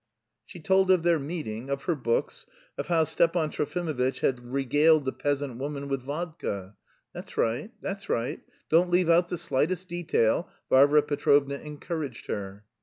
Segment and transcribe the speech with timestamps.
[0.47, 5.11] She told of their meeting, of her books, of how Stepan Trofimovitch had regaled the
[5.11, 6.75] peasant woman with vodka...
[7.13, 12.65] "That's right, that's right, don't leave out the slightest detail," Varvara Petrovna encouraged her.